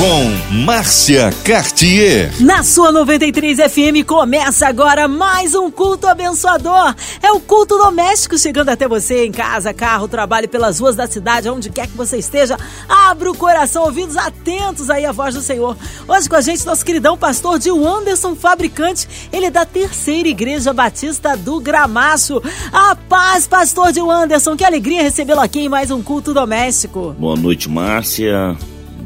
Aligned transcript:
com 0.00 0.54
Márcia 0.64 1.28
Cartier. 1.44 2.32
Na 2.40 2.62
sua 2.62 2.90
93 2.90 3.58
FM 3.58 4.06
começa 4.06 4.66
agora 4.66 5.06
mais 5.06 5.54
um 5.54 5.70
culto 5.70 6.06
abençoador. 6.06 6.94
É 7.22 7.30
o 7.32 7.38
culto 7.38 7.76
doméstico 7.76 8.38
chegando 8.38 8.70
até 8.70 8.88
você 8.88 9.26
em 9.26 9.30
casa, 9.30 9.74
carro, 9.74 10.08
trabalho, 10.08 10.48
pelas 10.48 10.80
ruas 10.80 10.96
da 10.96 11.06
cidade, 11.06 11.50
onde 11.50 11.68
quer 11.68 11.86
que 11.86 11.98
você 11.98 12.16
esteja. 12.16 12.56
Abra 12.88 13.30
o 13.30 13.36
coração, 13.36 13.84
ouvidos 13.84 14.16
atentos 14.16 14.88
aí 14.88 15.04
à 15.04 15.12
voz 15.12 15.34
do 15.34 15.42
Senhor. 15.42 15.76
Hoje 16.08 16.30
com 16.30 16.36
a 16.36 16.40
gente, 16.40 16.64
nosso 16.64 16.82
queridão 16.82 17.18
pastor 17.18 17.58
de 17.58 17.68
Anderson 17.68 18.34
Fabricante. 18.34 19.06
Ele 19.30 19.46
é 19.46 19.50
da 19.50 19.66
terceira 19.66 20.30
igreja 20.30 20.72
batista 20.72 21.36
do 21.36 21.60
Gramacho. 21.60 22.42
A 22.72 22.96
paz, 22.96 23.46
pastor 23.46 23.92
de 23.92 24.00
Anderson. 24.00 24.56
Que 24.56 24.64
alegria 24.64 25.02
recebê-lo 25.02 25.40
aqui 25.40 25.60
em 25.60 25.68
mais 25.68 25.90
um 25.90 26.02
culto 26.02 26.32
doméstico. 26.32 27.14
Boa 27.18 27.36
noite, 27.36 27.68
Márcia. 27.68 28.56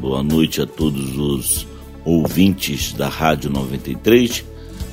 Boa 0.05 0.21
noite 0.21 0.61
a 0.61 0.67
todos 0.67 1.17
os 1.17 1.67
ouvintes 2.05 2.93
da 2.93 3.09
Rádio 3.09 3.49
93. 3.49 4.45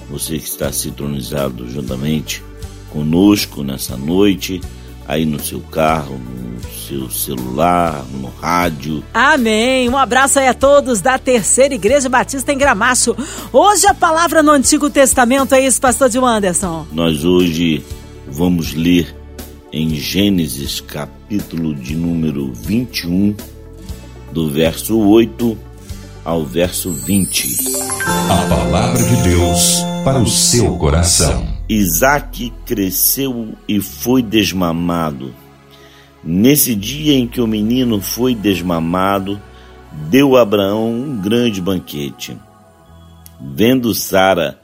Você 0.09 0.39
que 0.39 0.47
está 0.47 0.73
sintonizado 0.73 1.69
juntamente 1.69 2.43
conosco 2.89 3.62
nessa 3.62 3.95
noite, 3.95 4.59
aí 5.06 5.27
no 5.27 5.39
seu 5.39 5.61
carro, 5.61 6.19
no 6.19 6.59
seu 6.89 7.11
celular, 7.11 8.03
no 8.11 8.30
rádio. 8.41 9.05
Amém. 9.12 9.87
Um 9.87 9.98
abraço 9.98 10.39
aí 10.39 10.48
a 10.48 10.55
todos 10.55 11.03
da 11.03 11.19
Terceira 11.19 11.75
Igreja 11.75 12.09
Batista 12.09 12.51
em 12.51 12.56
Gramacho. 12.56 13.15
Hoje 13.53 13.87
a 13.87 13.92
palavra 13.92 14.42
no 14.42 14.51
Antigo 14.51 14.89
Testamento 14.89 15.55
é 15.55 15.61
isso, 15.61 15.79
pastor 15.79 16.09
de 16.09 16.17
Anderson. 16.17 16.87
Nós 16.91 17.23
hoje 17.23 17.84
vamos 18.27 18.72
ler 18.72 19.15
em 19.70 19.94
Gênesis 19.94 20.81
capítulo 20.81 21.75
de 21.75 21.94
número 21.94 22.50
21 22.55 23.37
do 24.33 24.48
verso 24.48 24.98
8 24.98 25.58
ao 26.25 26.44
verso 26.44 26.91
20. 26.91 27.56
A 28.30 28.48
palavra 28.48 29.02
de 29.02 29.22
Deus 29.22 29.83
para 30.05 30.19
o 30.19 30.27
seu 30.27 30.77
coração. 30.78 31.47
Isaac 31.69 32.53
cresceu 32.64 33.53
e 33.69 33.80
foi 33.80 34.22
desmamado. 34.22 35.34
Nesse 36.25 36.75
dia 36.75 37.14
em 37.14 37.27
que 37.27 37.41
o 37.41 37.47
menino 37.47 38.00
foi 38.00 38.34
desmamado, 38.34 39.41
deu 40.08 40.36
a 40.36 40.42
Abraão 40.42 40.91
um 40.91 41.20
grande 41.20 41.60
banquete. 41.60 42.36
Vendo 43.41 43.94
Sara 43.94 44.60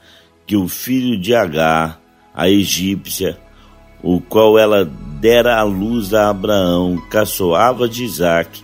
que 0.47 0.55
o 0.55 0.67
filho 0.67 1.19
de 1.19 1.35
Agar, 1.35 1.99
a 2.33 2.49
egípcia, 2.49 3.37
o 4.01 4.19
qual 4.19 4.57
ela 4.57 4.89
dera 5.19 5.59
à 5.59 5.63
luz 5.63 6.13
a 6.13 6.29
Abraão, 6.29 6.97
caçoava 7.09 7.87
de 7.87 8.05
Isaac, 8.05 8.63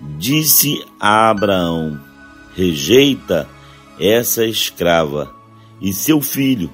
Disse 0.00 0.84
a 1.00 1.30
Abraão: 1.30 1.98
Rejeita 2.54 3.48
essa 3.98 4.44
escrava 4.44 5.34
e 5.80 5.92
seu 5.92 6.20
filho, 6.20 6.70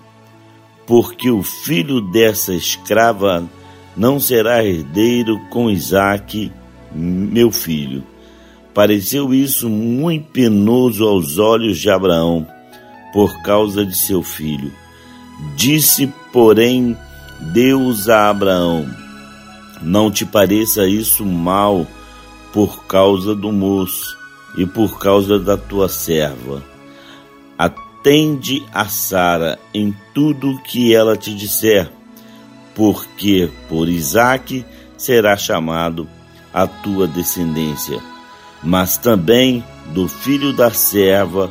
porque 0.87 1.31
o 1.31 1.43
filho 1.43 2.01
dessa 2.01 2.53
escrava 2.55 3.49
não 3.97 4.19
será 4.19 4.65
herdeiro 4.65 5.39
com 5.51 5.71
Isaque, 5.71 6.53
meu 6.95 7.51
filho. 7.51 8.03
Pareceu 8.75 9.35
isso 9.35 9.69
muito 9.69 10.31
penoso 10.31 11.07
aos 11.07 11.39
olhos 11.39 11.79
de 11.79 11.91
Abraão, 11.91 12.47
por 13.13 13.43
causa 13.43 13.85
de 13.85 13.97
seu 13.97 14.23
filho. 14.23 14.73
Disse, 15.55 16.13
porém, 16.33 16.97
Deus 17.53 18.09
a 18.09 18.31
Abraão: 18.31 18.89
Não 19.83 20.11
te 20.11 20.25
pareça 20.25 20.87
isso 20.87 21.25
mal 21.25 21.87
por 22.53 22.85
causa 22.85 23.35
do 23.35 23.51
moço 23.51 24.17
e 24.57 24.67
por 24.67 24.99
causa 24.99 25.39
da 25.39 25.57
tua 25.57 25.89
serva. 25.89 26.63
Atende 27.59 28.65
a 28.73 28.85
Sara 28.87 29.59
em 29.73 29.95
tudo 30.13 30.61
que 30.63 30.95
ela 30.95 31.17
te 31.17 31.35
disser, 31.35 31.91
porque 32.75 33.51
por 33.69 33.89
Isaque 33.89 34.65
será 34.97 35.37
chamado 35.37 36.09
a 36.53 36.67
tua 36.67 37.07
descendência. 37.07 37.99
Mas 38.63 38.97
também 38.97 39.65
do 39.95 40.07
filho 40.07 40.53
da 40.53 40.71
serva 40.71 41.51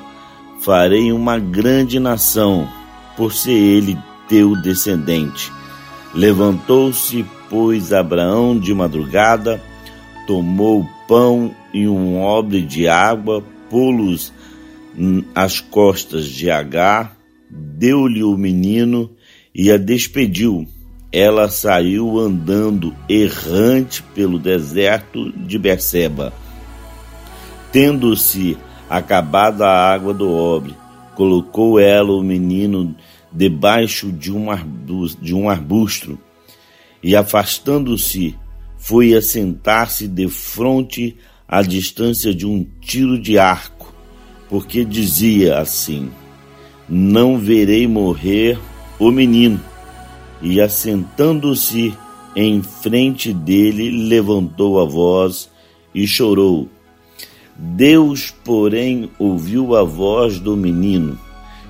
farei 0.62 1.12
uma 1.12 1.40
grande 1.40 2.00
nação, 2.00 2.68
por 3.18 3.34
ser 3.34 3.52
ele 3.52 3.98
teu 4.30 4.56
descendente. 4.56 5.52
Levantou-se, 6.14 7.26
pois, 7.50 7.92
Abraão 7.92 8.58
de 8.58 8.74
madrugada, 8.74 9.62
tomou 10.26 10.88
pão 11.08 11.54
e 11.74 11.88
um 11.88 12.22
odre 12.22 12.62
de 12.62 12.88
água, 12.88 13.44
pô-los 13.70 14.34
às 15.34 15.60
costas 15.60 16.26
de 16.26 16.50
Agar, 16.50 17.18
deu-lhe 17.50 18.24
o 18.24 18.38
menino 18.38 19.10
e 19.54 19.72
a 19.72 19.78
despediu. 19.78 20.68
Ela 21.12 21.50
saiu 21.50 22.18
andando 22.20 22.96
errante 23.10 24.02
pelo 24.16 24.40
deserto 24.40 25.32
de 25.32 25.58
Beceba. 25.58 26.34
Tendo-se 27.72 28.58
acabado 28.90 29.64
a 29.64 29.94
água 29.94 30.14
do 30.14 30.30
obre, 30.30 30.74
colocou 31.16 31.80
ela 31.80 32.12
o 32.12 32.24
menino 32.24 32.96
debaixo 33.32 34.12
de 34.12 34.32
um 34.32 34.52
arbusto, 34.52 35.22
de 35.22 35.34
um 35.34 35.50
arbusto 35.50 36.18
e 37.04 37.16
afastando-se 37.16 38.38
foi 38.82 39.14
assentar-se 39.14 40.08
de 40.08 40.28
frente 40.28 41.16
à 41.48 41.62
distância 41.62 42.34
de 42.34 42.48
um 42.48 42.66
tiro 42.82 43.22
de 43.22 43.38
arco, 43.38 43.94
porque 44.50 44.84
dizia 44.84 45.60
assim: 45.60 46.10
Não 46.90 47.38
verei 47.38 47.88
morrer 47.88 48.58
o 48.98 49.12
menino. 49.12 49.62
E 50.42 50.60
assentando-se 50.60 51.96
em 52.36 52.64
frente 52.64 53.32
dele, 53.32 54.08
levantou 54.08 54.82
a 54.82 54.86
voz 54.86 55.48
e 55.94 56.08
chorou. 56.08 56.68
Deus, 57.56 58.34
porém, 58.44 59.12
ouviu 59.20 59.76
a 59.76 59.84
voz 59.84 60.40
do 60.40 60.58
menino, 60.58 61.20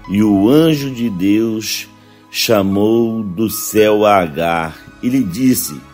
e 0.09 0.23
o 0.23 0.49
anjo 0.49 0.89
de 0.89 1.09
Deus 1.09 1.89
chamou 2.31 3.21
do 3.21 3.49
céu 3.49 4.05
a 4.05 4.19
Agar 4.19 4.79
e 5.03 5.09
lhe 5.09 5.21
disse: 5.21 5.90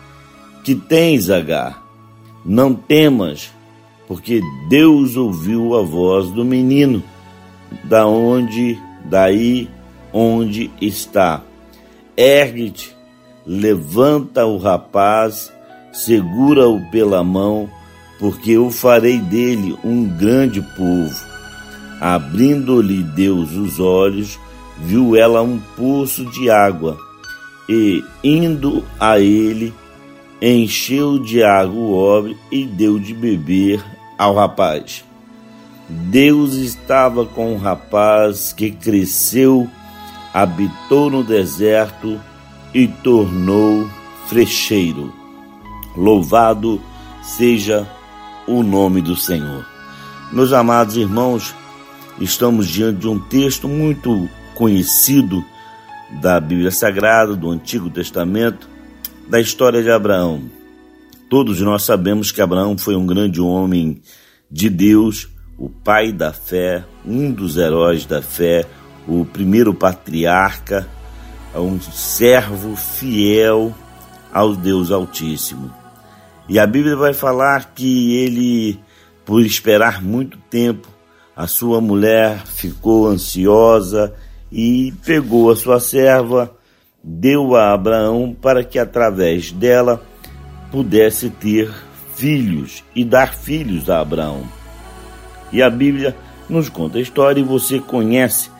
que 0.68 0.74
tens, 0.74 1.30
Agar. 1.30 1.82
Não 2.44 2.74
temas, 2.74 3.50
porque 4.06 4.42
Deus 4.68 5.16
ouviu 5.16 5.74
a 5.74 5.82
voz 5.82 6.30
do 6.30 6.44
menino, 6.44 7.02
da 7.84 8.06
onde, 8.06 8.78
daí 9.06 9.66
onde 10.12 10.70
está. 10.78 11.40
Ergue-te, 12.14 12.94
levanta 13.46 14.44
o 14.44 14.58
rapaz, 14.58 15.50
segura-o 15.90 16.78
pela 16.90 17.24
mão, 17.24 17.66
porque 18.20 18.50
eu 18.50 18.70
farei 18.70 19.18
dele 19.18 19.74
um 19.82 20.04
grande 20.04 20.60
povo. 20.76 21.16
Abrindo-lhe 21.98 23.02
Deus 23.02 23.52
os 23.52 23.80
olhos, 23.80 24.38
viu 24.82 25.16
ela 25.16 25.40
um 25.40 25.58
poço 25.78 26.26
de 26.26 26.50
água, 26.50 26.98
e, 27.66 28.04
indo 28.22 28.84
a 29.00 29.18
ele, 29.18 29.72
encheu 30.40 31.18
de 31.18 31.42
água 31.42 31.80
o 31.80 31.92
obre 31.92 32.36
e 32.50 32.64
deu 32.64 32.98
de 32.98 33.12
beber 33.12 33.84
ao 34.16 34.34
rapaz. 34.34 35.04
Deus 35.88 36.54
estava 36.54 37.24
com 37.24 37.54
o 37.54 37.58
rapaz 37.58 38.52
que 38.52 38.70
cresceu, 38.70 39.68
habitou 40.32 41.10
no 41.10 41.24
deserto 41.24 42.20
e 42.74 42.86
tornou 42.86 43.88
frecheiro. 44.28 45.12
Louvado 45.96 46.80
seja 47.22 47.88
o 48.46 48.62
nome 48.62 49.00
do 49.00 49.16
Senhor. 49.16 49.66
Meus 50.30 50.52
amados 50.52 50.96
irmãos, 50.96 51.54
estamos 52.20 52.68
diante 52.68 53.00
de 53.00 53.08
um 53.08 53.18
texto 53.18 53.66
muito 53.66 54.28
conhecido 54.54 55.42
da 56.20 56.38
Bíblia 56.38 56.70
Sagrada, 56.70 57.34
do 57.34 57.50
Antigo 57.50 57.88
Testamento, 57.88 58.68
da 59.28 59.38
história 59.40 59.82
de 59.82 59.90
Abraão. 59.90 60.50
Todos 61.28 61.60
nós 61.60 61.82
sabemos 61.82 62.32
que 62.32 62.40
Abraão 62.40 62.78
foi 62.78 62.96
um 62.96 63.06
grande 63.06 63.40
homem 63.40 64.00
de 64.50 64.70
Deus, 64.70 65.28
o 65.58 65.68
pai 65.68 66.10
da 66.10 66.32
fé, 66.32 66.84
um 67.04 67.30
dos 67.30 67.58
heróis 67.58 68.06
da 68.06 68.22
fé, 68.22 68.64
o 69.06 69.26
primeiro 69.26 69.74
patriarca, 69.74 70.88
um 71.54 71.78
servo 71.80 72.74
fiel 72.74 73.74
ao 74.32 74.56
Deus 74.56 74.90
Altíssimo. 74.90 75.74
E 76.48 76.58
a 76.58 76.66
Bíblia 76.66 76.96
vai 76.96 77.12
falar 77.12 77.74
que 77.74 78.14
ele, 78.16 78.80
por 79.26 79.42
esperar 79.42 80.02
muito 80.02 80.38
tempo, 80.48 80.88
a 81.36 81.46
sua 81.46 81.82
mulher 81.82 82.46
ficou 82.46 83.06
ansiosa 83.06 84.14
e 84.50 84.94
pegou 85.04 85.50
a 85.50 85.56
sua 85.56 85.78
serva, 85.78 86.57
deu 87.10 87.56
a 87.56 87.72
Abraão 87.72 88.36
para 88.38 88.62
que 88.62 88.78
através 88.78 89.50
dela 89.50 90.02
pudesse 90.70 91.30
ter 91.30 91.72
filhos 92.14 92.84
e 92.94 93.02
dar 93.02 93.34
filhos 93.34 93.88
a 93.88 94.00
Abraão. 94.00 94.42
E 95.50 95.62
a 95.62 95.70
Bíblia 95.70 96.14
nos 96.50 96.68
conta 96.68 96.98
a 96.98 97.00
história 97.00 97.40
e 97.40 97.44
você 97.44 97.80
conhece 97.80 98.50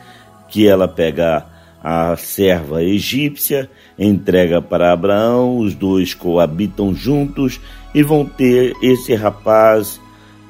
que 0.47 0.67
ela 0.67 0.87
pega 0.87 1.45
a 1.81 2.15
serva 2.17 2.83
egípcia, 2.83 3.69
entrega 3.97 4.59
para 4.61 4.91
Abraão, 4.91 5.59
os 5.59 5.75
dois 5.75 6.15
coabitam 6.15 6.93
juntos 6.93 7.61
e 7.93 8.01
vão 8.01 8.25
ter 8.25 8.73
esse 8.81 9.13
rapaz, 9.13 10.01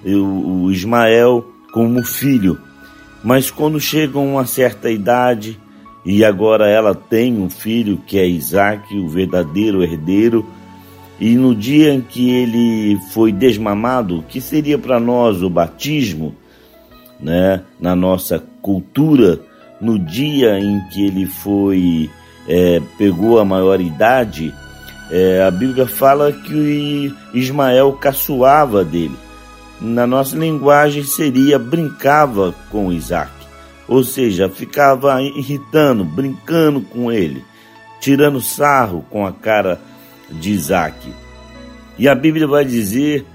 o 0.06 0.72
Ismael, 0.72 1.46
como 1.74 2.02
filho. 2.02 2.58
Mas 3.22 3.52
quando 3.52 3.80
chegam 3.80 4.22
a 4.22 4.32
uma 4.32 4.46
certa 4.46 4.90
idade, 4.90 5.60
e 6.12 6.26
agora 6.26 6.68
ela 6.68 6.96
tem 6.96 7.40
um 7.40 7.52
filho 7.52 8.02
que 8.04 8.18
é 8.18 8.26
Isaac, 8.26 8.98
o 8.98 9.08
verdadeiro 9.08 9.84
herdeiro, 9.84 10.44
e 11.20 11.36
no 11.36 11.54
dia 11.54 11.94
em 11.94 12.02
que 12.02 12.32
ele 12.32 12.98
foi 13.14 13.32
desmamado, 13.32 14.26
que 14.28 14.42
seria 14.42 14.80
para 14.80 15.00
nós 15.00 15.44
o 15.44 15.50
batismo, 15.52 16.36
né, 17.20 17.62
na 17.80 17.96
nossa 17.96 18.44
cultura, 18.60 19.40
no 19.80 20.00
dia 20.00 20.60
em 20.60 20.82
que 20.90 21.06
ele 21.06 21.28
foi 21.28 22.10
é, 22.48 22.82
pegou 22.98 23.40
a 23.40 23.46
maioridade, 23.46 24.52
é, 25.12 25.44
a 25.44 25.52
Bíblia 25.52 25.86
fala 25.86 26.32
que 26.32 27.14
Ismael 27.36 27.94
caçoava 27.94 28.84
dele. 28.84 29.16
Na 29.80 30.08
nossa 30.08 30.36
linguagem 30.36 31.04
seria 31.04 31.60
brincava 31.60 32.56
com 32.72 32.92
Isaac, 32.92 33.30
ou 33.90 34.04
seja, 34.04 34.48
ficava 34.48 35.20
irritando, 35.22 36.06
brincando 36.06 36.80
com 36.80 37.12
ele, 37.12 37.44
tirando 38.00 38.40
sarro 38.40 39.04
com 39.10 39.26
a 39.26 39.34
cara 39.34 39.82
de 40.30 40.52
Isaac. 40.52 41.12
E 41.98 42.08
a 42.08 42.14
Bíblia 42.14 42.48
vai 42.48 42.64
dizer 42.64 43.26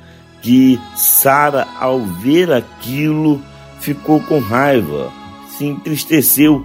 que 0.41 0.79
Sara, 0.97 1.67
ao 1.81 2.01
ver 2.01 2.53
aquilo, 2.53 3.43
ficou 3.81 4.21
com 4.21 4.39
raiva, 4.39 5.13
se 5.49 5.67
entristeceu 5.67 6.65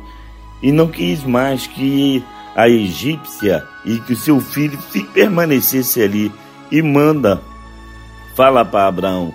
e 0.62 0.72
não 0.72 0.88
quis 0.88 1.24
mais 1.24 1.66
que 1.66 2.24
a 2.56 2.70
egípcia 2.70 3.66
e 3.86 3.98
que 4.00 4.16
seu 4.16 4.40
filho 4.40 4.78
permanecesse 5.14 6.02
ali 6.02 6.32
e 6.72 6.82
manda 6.82 7.42
fala 8.36 8.64
para 8.64 8.88
Abraão 8.88 9.34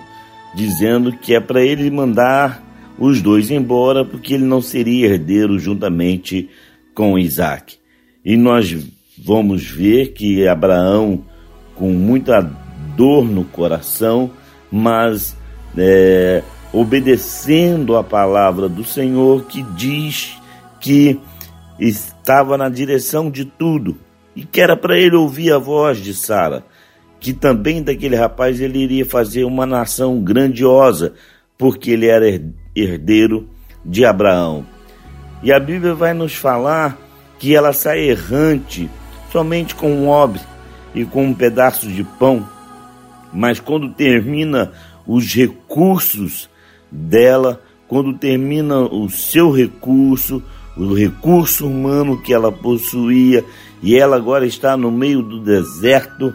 dizendo 0.55 1.11
que 1.11 1.35
é 1.35 1.39
para 1.39 1.61
ele 1.61 1.91
mandar 1.91 2.64
os 2.97 3.21
dois 3.21 3.51
embora 3.51 4.05
porque 4.05 4.33
ele 4.33 4.45
não 4.45 4.61
seria 4.61 5.07
herdeiro 5.07 5.59
juntamente 5.59 6.49
com 6.93 7.19
Isaac. 7.19 7.77
E 8.23 8.37
nós 8.37 8.75
vamos 9.17 9.65
ver 9.65 10.13
que 10.13 10.47
Abraão, 10.47 11.23
com 11.75 11.91
muita 11.91 12.41
dor 12.95 13.25
no 13.25 13.43
coração, 13.43 14.31
mas 14.71 15.35
é, 15.77 16.41
obedecendo 16.71 17.97
a 17.97 18.03
palavra 18.03 18.69
do 18.69 18.83
Senhor 18.83 19.45
que 19.45 19.61
diz 19.75 20.37
que 20.79 21.19
estava 21.79 22.57
na 22.57 22.69
direção 22.69 23.29
de 23.29 23.43
tudo 23.45 23.97
e 24.35 24.43
que 24.43 24.61
era 24.61 24.77
para 24.77 24.97
ele 24.97 25.15
ouvir 25.15 25.51
a 25.51 25.57
voz 25.57 25.97
de 25.97 26.13
Sara, 26.13 26.65
que 27.19 27.33
também 27.33 27.83
daquele 27.83 28.15
rapaz 28.15 28.61
ele 28.61 28.79
iria 28.79 29.05
fazer 29.05 29.43
uma 29.43 29.65
nação 29.65 30.21
grandiosa, 30.21 31.13
porque 31.57 31.91
ele 31.91 32.07
era 32.07 32.27
herdeiro 32.27 32.64
de 33.85 34.05
Abraão. 34.05 34.65
E 35.41 35.51
a 35.51 35.59
Bíblia 35.59 35.93
vai 35.93 36.13
nos 36.13 36.33
falar 36.33 36.97
que 37.39 37.55
ela 37.55 37.71
sai 37.71 38.09
errante 38.09 38.89
somente 39.31 39.75
com 39.75 39.91
um 39.91 40.09
obre 40.09 40.41
e 40.93 41.05
com 41.05 41.25
um 41.25 41.33
pedaço 41.33 41.87
de 41.87 42.03
pão, 42.03 42.47
mas 43.33 43.59
quando 43.59 43.89
termina 43.89 44.71
os 45.05 45.33
recursos 45.33 46.49
dela, 46.89 47.61
quando 47.87 48.17
termina 48.17 48.79
o 48.79 49.09
seu 49.09 49.51
recurso, 49.51 50.41
o 50.77 50.93
recurso 50.93 51.67
humano 51.67 52.21
que 52.21 52.33
ela 52.33 52.51
possuía, 52.51 53.43
e 53.83 53.97
ela 53.97 54.15
agora 54.15 54.45
está 54.45 54.77
no 54.77 54.89
meio 54.89 55.21
do 55.21 55.39
deserto, 55.41 56.33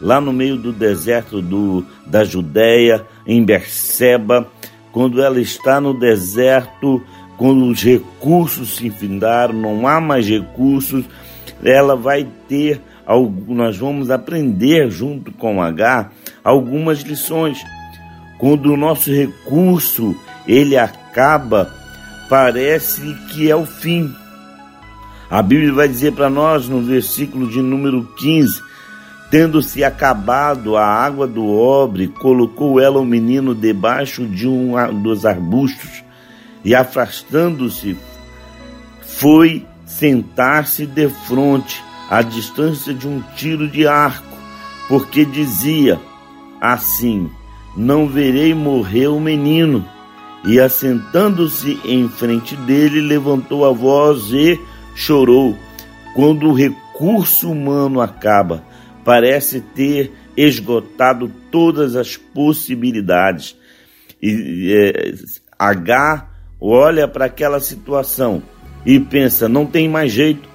lá 0.00 0.20
no 0.20 0.32
meio 0.32 0.56
do 0.56 0.72
deserto 0.72 1.40
do, 1.40 1.84
da 2.06 2.22
Judéia, 2.22 3.04
em 3.26 3.42
Berseba, 3.42 4.46
quando 4.92 5.22
ela 5.22 5.40
está 5.40 5.80
no 5.80 5.94
deserto, 5.94 7.02
quando 7.36 7.64
os 7.64 7.82
recursos 7.82 8.76
se 8.76 8.90
findaram, 8.90 9.54
não 9.54 9.88
há 9.88 10.00
mais 10.00 10.28
recursos, 10.28 11.04
ela 11.64 11.96
vai 11.96 12.28
ter, 12.46 12.80
nós 13.48 13.76
vamos 13.76 14.10
aprender 14.10 14.90
junto 14.90 15.32
com 15.32 15.62
H 15.62 16.10
algumas 16.44 17.00
lições. 17.00 17.58
Quando 18.38 18.72
o 18.72 18.76
nosso 18.76 19.10
recurso 19.10 20.14
ele 20.46 20.76
acaba, 20.76 21.72
parece 22.28 23.14
que 23.32 23.50
é 23.50 23.56
o 23.56 23.64
fim. 23.64 24.12
A 25.30 25.40
Bíblia 25.40 25.72
vai 25.72 25.88
dizer 25.88 26.12
para 26.12 26.28
nós 26.28 26.68
no 26.68 26.82
versículo 26.82 27.48
de 27.48 27.62
número 27.62 28.04
15: 28.18 28.60
Tendo-se 29.32 29.82
acabado 29.82 30.76
a 30.76 30.84
água 30.84 31.26
do 31.26 31.48
obre, 31.48 32.06
colocou 32.06 32.78
ela 32.78 33.00
o 33.00 33.06
menino 33.06 33.54
debaixo 33.54 34.26
de 34.26 34.46
um 34.46 34.74
dos 35.00 35.24
arbustos 35.24 36.04
e, 36.62 36.74
afastando-se, 36.74 37.96
foi 39.00 39.64
sentar-se 39.86 40.84
de 40.84 41.08
frente, 41.08 41.82
à 42.10 42.20
distância 42.20 42.92
de 42.92 43.08
um 43.08 43.22
tiro 43.34 43.66
de 43.70 43.86
arco, 43.86 44.36
porque 44.86 45.24
dizia 45.24 45.98
assim: 46.60 47.30
Não 47.74 48.06
verei 48.06 48.52
morrer 48.52 49.06
o 49.06 49.18
menino. 49.18 49.82
E 50.44 50.60
assentando-se 50.60 51.80
em 51.86 52.06
frente 52.06 52.54
dele, 52.54 53.00
levantou 53.00 53.64
a 53.64 53.72
voz 53.72 54.30
e 54.30 54.60
chorou. 54.94 55.56
Quando 56.14 56.50
o 56.50 56.52
recurso 56.52 57.50
humano 57.50 57.98
acaba, 57.98 58.62
parece 59.04 59.60
ter 59.60 60.12
esgotado 60.36 61.30
todas 61.50 61.96
as 61.96 62.16
possibilidades. 62.16 63.56
E 64.20 64.72
é, 64.72 65.14
H 65.58 66.28
olha 66.60 67.08
para 67.08 67.24
aquela 67.24 67.60
situação 67.60 68.42
e 68.86 68.98
pensa: 69.00 69.48
não 69.48 69.66
tem 69.66 69.88
mais 69.88 70.12
jeito. 70.12 70.48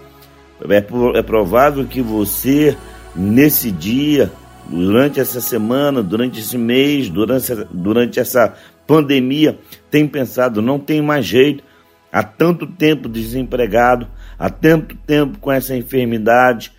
É, 0.69 0.77
é 1.19 1.21
provável 1.21 1.85
que 1.85 2.01
você, 2.01 2.75
nesse 3.15 3.71
dia, 3.71 4.31
durante 4.67 5.19
essa 5.19 5.39
semana, 5.39 6.01
durante 6.01 6.39
esse 6.39 6.57
mês, 6.57 7.09
durante, 7.09 7.53
durante 7.71 8.19
essa 8.19 8.53
pandemia, 8.85 9.59
tem 9.91 10.07
pensado: 10.07 10.61
não 10.61 10.79
tem 10.79 11.01
mais 11.01 11.25
jeito. 11.25 11.63
Há 12.09 12.23
tanto 12.23 12.65
tempo 12.65 13.09
desempregado, 13.09 14.07
há 14.39 14.49
tanto 14.49 14.95
tempo 14.95 15.37
com 15.39 15.51
essa 15.51 15.75
enfermidade, 15.75 16.71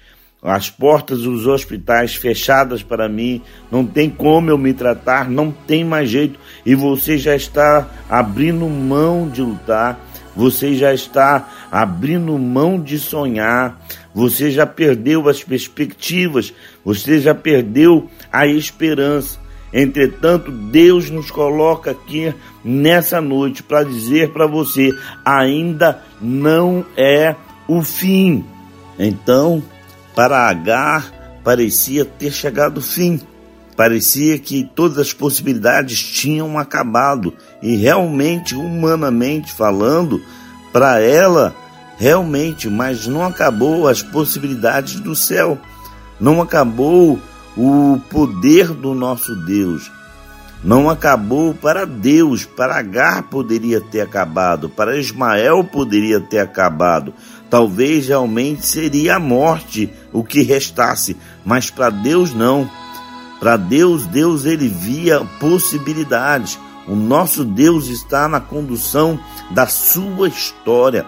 as 0.42 0.70
portas 0.70 1.22
dos 1.22 1.46
hospitais 1.46 2.14
fechadas 2.14 2.82
para 2.82 3.08
mim, 3.08 3.42
não 3.70 3.84
tem 3.84 4.08
como 4.08 4.50
eu 4.50 4.58
me 4.58 4.72
tratar, 4.72 5.28
não 5.28 5.50
tem 5.50 5.84
mais 5.84 6.08
jeito, 6.08 6.38
e 6.64 6.74
você 6.74 7.18
já 7.18 7.34
está 7.34 7.88
abrindo 8.08 8.68
mão 8.68 9.28
de 9.28 9.42
lutar, 9.42 9.98
você 10.36 10.74
já 10.74 10.94
está 10.94 11.48
abrindo 11.72 12.38
mão 12.38 12.80
de 12.80 12.98
sonhar, 12.98 13.84
você 14.14 14.50
já 14.50 14.64
perdeu 14.64 15.28
as 15.28 15.42
perspectivas, 15.42 16.54
você 16.84 17.20
já 17.20 17.34
perdeu 17.34 18.08
a 18.32 18.46
esperança. 18.46 19.40
Entretanto, 19.72 20.50
Deus 20.50 21.10
nos 21.10 21.30
coloca 21.30 21.90
aqui 21.90 22.32
nessa 22.64 23.20
noite 23.20 23.62
para 23.62 23.82
dizer 23.82 24.30
para 24.30 24.46
você: 24.46 24.90
ainda 25.24 26.02
não 26.20 26.86
é 26.96 27.34
o 27.66 27.82
fim. 27.82 28.44
Então, 28.98 29.62
para 30.18 30.48
Agar, 30.48 31.12
parecia 31.44 32.04
ter 32.04 32.32
chegado 32.32 32.78
o 32.78 32.82
fim. 32.82 33.20
Parecia 33.76 34.36
que 34.36 34.68
todas 34.74 34.98
as 34.98 35.12
possibilidades 35.12 36.02
tinham 36.02 36.58
acabado 36.58 37.32
e 37.62 37.76
realmente, 37.76 38.56
humanamente 38.56 39.52
falando, 39.52 40.20
para 40.72 41.00
ela, 41.00 41.54
realmente, 41.96 42.68
mas 42.68 43.06
não 43.06 43.24
acabou 43.24 43.86
as 43.86 44.02
possibilidades 44.02 44.98
do 44.98 45.14
céu, 45.14 45.56
não 46.18 46.42
acabou 46.42 47.20
o 47.56 48.00
poder 48.10 48.72
do 48.72 48.94
nosso 48.94 49.36
Deus. 49.36 49.88
Não 50.64 50.90
acabou 50.90 51.54
para 51.54 51.86
Deus, 51.86 52.44
para 52.44 52.76
Agar 52.76 53.22
poderia 53.22 53.80
ter 53.80 54.00
acabado, 54.00 54.68
para 54.68 54.98
Ismael 54.98 55.62
poderia 55.62 56.20
ter 56.20 56.40
acabado. 56.40 57.14
Talvez 57.50 58.08
realmente 58.08 58.66
seria 58.66 59.16
a 59.16 59.20
morte 59.20 59.90
o 60.12 60.22
que 60.22 60.42
restasse, 60.42 61.16
mas 61.44 61.70
para 61.70 61.90
Deus 61.90 62.34
não. 62.34 62.68
Para 63.40 63.56
Deus, 63.56 64.06
Deus 64.06 64.44
ele 64.44 64.68
via 64.68 65.20
possibilidades. 65.40 66.58
O 66.86 66.94
nosso 66.94 67.44
Deus 67.44 67.88
está 67.88 68.28
na 68.28 68.40
condução 68.40 69.18
da 69.50 69.66
sua 69.66 70.28
história. 70.28 71.06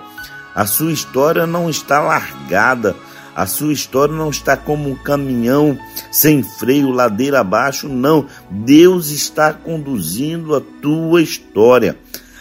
A 0.54 0.66
sua 0.66 0.92
história 0.92 1.46
não 1.46 1.68
está 1.68 2.00
largada. 2.00 2.96
A 3.34 3.46
sua 3.46 3.72
história 3.72 4.14
não 4.14 4.30
está 4.30 4.56
como 4.56 4.90
um 4.90 4.94
caminhão 4.94 5.78
sem 6.10 6.42
freio, 6.42 6.90
ladeira 6.90 7.40
abaixo, 7.40 7.88
não. 7.88 8.26
Deus 8.50 9.10
está 9.10 9.52
conduzindo 9.52 10.54
a 10.54 10.60
tua 10.60 11.22
história. 11.22 11.96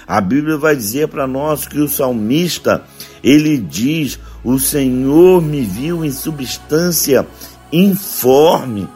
A 0.10 0.20
Bíblia 0.20 0.58
vai 0.58 0.76
dizer 0.76 1.08
para 1.08 1.28
nós 1.28 1.68
que 1.68 1.80
o 1.80 1.88
salmista, 1.88 2.84
ele 3.24 3.60
diz: 3.60 4.18
"O 4.44 4.58
Senhor 4.58 5.40
me 5.40 5.62
viu 5.62 6.04
em 6.04 6.12
substância 6.12 7.28
informe. 7.72 8.88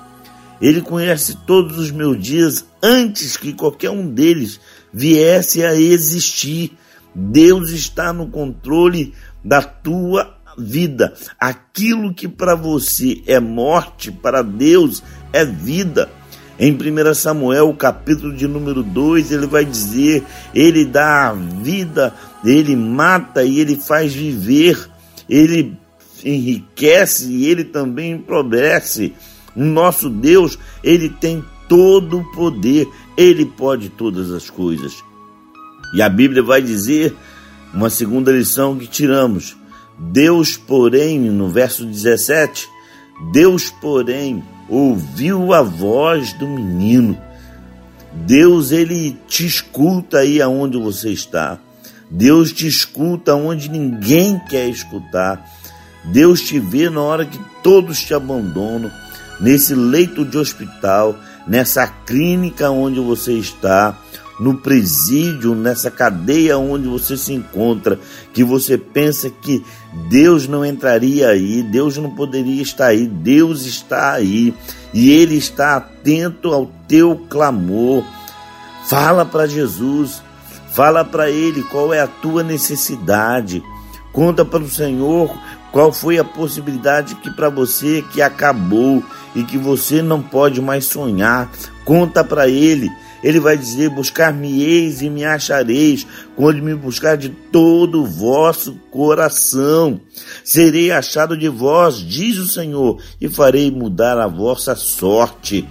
Ele 0.60 0.82
conhece 0.82 1.38
todos 1.46 1.78
os 1.78 1.92
meus 1.92 2.20
dias 2.20 2.66
antes 2.82 3.38
que 3.38 3.54
qualquer 3.54 3.92
um 3.92 4.10
deles 4.10 4.60
viesse 4.92 5.64
a 5.64 5.76
existir. 5.76 6.76
Deus 7.14 7.70
está 7.70 8.12
no 8.12 8.28
controle 8.28 9.14
da 9.46 9.62
tua 9.62 10.36
vida. 10.58 11.14
Aquilo 11.40 12.12
que 12.12 12.28
para 12.28 12.56
você 12.56 13.22
é 13.28 13.40
morte, 13.40 14.12
para 14.12 14.42
Deus 14.42 15.04
é 15.32 15.46
vida. 15.46 16.10
Em 16.60 16.72
1 16.72 17.14
Samuel, 17.16 17.74
capítulo 17.74 18.36
de 18.36 18.48
número 18.48 18.84
2, 18.84 19.32
ele 19.32 19.48
vai 19.48 19.66
dizer: 19.66 20.24
Ele 20.54 20.86
dá 20.86 21.30
a 21.30 21.34
vida, 21.34 22.14
ele 22.46 22.76
mata 22.76 23.44
e 23.44 23.60
ele 23.60 23.76
faz 23.76 24.14
viver, 24.14 24.90
ele 25.28 25.78
enriquece 26.24 27.32
e 27.32 27.48
ele 27.48 27.64
também 27.64 28.14
empobrece. 28.14 29.14
O 29.56 29.64
nosso 29.64 30.10
Deus, 30.10 30.58
ele 30.84 31.10
tem 31.10 31.44
todo 31.68 32.20
o 32.20 32.32
poder, 32.32 32.88
ele 33.18 33.46
pode 33.46 33.90
todas 33.90 34.32
as 34.32 34.50
coisas. 34.50 35.04
E 35.96 36.02
a 36.02 36.10
Bíblia 36.10 36.42
vai 36.42 36.62
dizer, 36.62 37.16
uma 37.74 37.90
segunda 37.90 38.32
lição 38.32 38.78
que 38.78 38.88
tiramos: 38.88 39.58
Deus, 39.98 40.56
porém, 40.56 41.20
no 41.20 41.50
verso 41.50 41.86
17, 41.86 42.70
Deus, 43.32 43.72
porém, 43.82 44.44
ouviu 44.70 45.54
a 45.54 45.62
voz 45.62 46.34
do 46.34 46.48
menino. 46.48 47.18
Deus, 48.14 48.72
ele 48.72 49.18
te 49.28 49.46
escuta 49.46 50.20
aí 50.20 50.42
aonde 50.42 50.78
você 50.78 51.10
está. 51.10 51.58
Deus 52.10 52.52
te 52.52 52.68
escuta 52.68 53.36
onde 53.36 53.70
ninguém 53.70 54.40
quer 54.50 54.70
escutar. 54.70 55.44
Deus 56.06 56.42
te 56.42 56.60
vê 56.60 56.90
na 56.90 57.02
hora 57.02 57.26
que 57.26 57.40
todos 57.64 58.02
te 58.02 58.14
abandonam, 58.14 58.92
nesse 59.40 59.74
leito 59.74 60.24
de 60.24 60.38
hospital, 60.38 61.16
nessa 61.48 61.88
clínica 61.88 62.70
onde 62.70 63.00
você 63.00 63.34
está, 63.34 63.98
no 64.44 64.58
presídio, 64.58 65.56
nessa 65.56 65.90
cadeia 65.90 66.58
onde 66.58 66.86
você 66.90 67.16
se 67.16 67.32
encontra, 67.32 67.98
que 68.34 68.44
você 68.44 68.78
pensa 68.78 69.30
que 69.30 69.64
Deus 70.10 70.50
não 70.50 70.66
entraria 70.66 71.30
aí, 71.30 71.64
Deus 71.64 71.98
não 71.98 72.10
poderia 72.10 72.62
estar 72.62 72.88
aí, 72.88 73.08
Deus 73.08 73.66
está 73.66 74.12
aí 74.12 74.54
e 74.94 75.12
Ele 75.12 75.36
está 75.36 75.78
atento 75.78 76.54
ao 76.54 76.70
teu 76.90 77.16
clamor. 77.30 78.04
Fala 78.90 79.24
para 79.24 79.48
Jesus, 79.48 80.22
fala 80.74 81.06
para 81.06 81.30
Ele 81.30 81.64
qual 81.64 81.94
é 81.94 82.02
a 82.02 82.08
tua 82.08 82.44
necessidade, 82.44 83.64
conta 84.12 84.44
para 84.44 84.62
o 84.62 84.70
Senhor 84.70 85.34
qual 85.72 85.92
foi 85.92 86.20
a 86.20 86.24
possibilidade 86.24 87.16
que 87.16 87.32
para 87.32 87.50
você 87.50 88.04
que 88.12 88.22
acabou 88.22 89.04
e 89.34 89.44
que 89.44 89.58
você 89.58 90.04
não 90.04 90.22
pode 90.22 90.62
mais 90.62 90.86
sonhar? 90.86 91.50
Conta 91.84 92.24
para 92.24 92.48
ele. 92.48 92.92
Ele 93.24 93.40
vai 93.40 93.58
dizer: 93.58 93.90
Buscar-me-eis 93.90 95.02
e 95.02 95.10
me 95.10 95.24
achareis, 95.24 96.06
quando 96.36 96.62
me 96.62 96.76
buscar 96.76 97.16
de 97.16 97.30
todo 97.30 98.02
o 98.02 98.06
vosso 98.06 98.74
coração. 98.92 100.02
Serei 100.44 100.92
achado 100.92 101.38
de 101.38 101.48
vós, 101.48 101.98
diz 101.98 102.38
o 102.38 102.48
Senhor, 102.48 103.02
e 103.22 103.30
farei 103.30 103.72
mudar 103.72 104.18
a 104.18 104.28
vossa 104.28 104.76
sorte. 104.76 105.68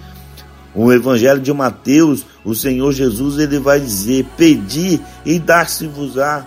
O 0.75 0.90
Evangelho 0.90 1.40
de 1.40 1.52
Mateus, 1.52 2.25
o 2.44 2.54
Senhor 2.54 2.92
Jesus, 2.92 3.38
ele 3.38 3.59
vai 3.59 3.78
dizer: 3.78 4.25
Pedi 4.37 4.99
e 5.25 5.38
dar-se-vos-á, 5.38 6.47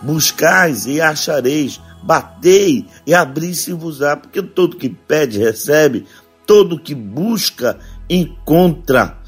buscais 0.00 0.86
e 0.86 1.00
achareis, 1.00 1.78
batei 2.02 2.86
e 3.06 3.12
abri-se-vos-á, 3.12 4.16
porque 4.16 4.42
todo 4.42 4.78
que 4.78 4.88
pede 4.88 5.38
recebe, 5.38 6.06
todo 6.46 6.78
que 6.78 6.94
busca 6.94 7.78
encontra. 8.08 9.18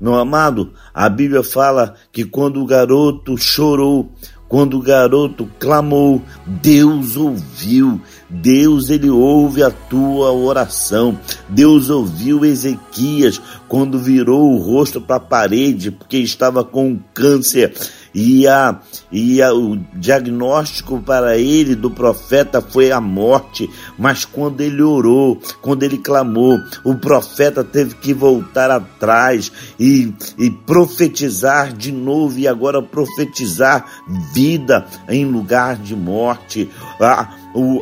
Meu 0.00 0.14
amado, 0.14 0.72
a 0.94 1.08
Bíblia 1.08 1.42
fala 1.42 1.94
que 2.12 2.24
quando 2.24 2.60
o 2.60 2.66
garoto 2.66 3.36
chorou, 3.36 4.12
quando 4.48 4.78
o 4.78 4.82
garoto 4.82 5.48
clamou, 5.58 6.22
Deus 6.46 7.16
ouviu. 7.16 8.00
Deus 8.30 8.88
ele 8.88 9.10
ouve 9.10 9.62
a 9.62 9.70
tua 9.70 10.32
oração. 10.32 11.18
Deus 11.48 11.90
ouviu 11.90 12.44
Ezequias 12.44 13.40
quando 13.68 13.98
virou 13.98 14.52
o 14.52 14.58
rosto 14.58 15.00
para 15.00 15.16
a 15.16 15.20
parede 15.20 15.90
porque 15.90 16.16
estava 16.16 16.64
com 16.64 16.98
câncer 17.12 17.74
e, 18.14 18.46
a, 18.46 18.80
e 19.10 19.42
a, 19.42 19.52
o 19.52 19.76
diagnóstico 19.94 21.00
para 21.00 21.36
ele 21.38 21.74
do 21.74 21.90
profeta 21.90 22.60
foi 22.60 22.90
a 22.90 23.00
morte, 23.00 23.68
mas 23.98 24.24
quando 24.24 24.60
ele 24.60 24.82
orou, 24.82 25.40
quando 25.60 25.82
ele 25.82 25.98
clamou, 25.98 26.58
o 26.84 26.94
profeta 26.94 27.62
teve 27.62 27.94
que 27.94 28.12
voltar 28.12 28.70
atrás 28.70 29.52
e, 29.78 30.12
e 30.38 30.50
profetizar 30.50 31.72
de 31.72 31.92
novo, 31.92 32.38
e 32.38 32.48
agora 32.48 32.82
profetizar 32.82 33.84
vida 34.32 34.84
em 35.08 35.24
lugar 35.24 35.76
de 35.76 35.94
morte. 35.94 36.68
A, 37.00 37.34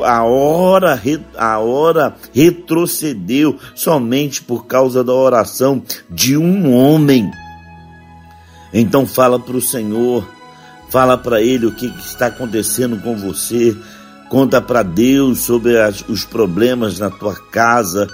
a 0.03 0.23
hora, 0.23 1.01
a 1.37 1.59
hora 1.59 2.15
retrocedeu 2.33 3.57
somente 3.75 4.41
por 4.41 4.65
causa 4.65 5.03
da 5.03 5.13
oração 5.13 5.81
de 6.09 6.37
um 6.37 6.73
homem. 6.73 7.29
Então 8.73 9.05
fala 9.05 9.39
para 9.39 9.55
o 9.55 9.61
Senhor, 9.61 10.27
fala 10.89 11.17
para 11.17 11.41
Ele 11.41 11.65
o 11.65 11.71
que, 11.71 11.89
que, 11.89 12.05
está 12.05 12.27
acontecendo 12.27 13.01
com 13.01 13.15
você, 13.15 13.75
conta 14.29 14.61
para 14.61 14.83
Deus 14.83 15.39
sobre 15.39 15.79
as, 15.79 16.03
os 16.07 16.25
problemas 16.25 16.99
na 16.99 17.09
tua 17.09 17.35
casa, 17.35 18.07